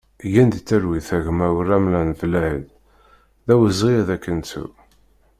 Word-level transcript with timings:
Gen 0.33 0.49
di 0.53 0.59
talwit 0.67 1.09
a 1.17 1.19
gma 1.25 1.47
Uramlan 1.57 2.09
Blaïd, 2.19 2.67
d 3.45 3.47
awezɣi 3.53 3.93
ad 3.99 4.09
k-nettu! 4.23 4.65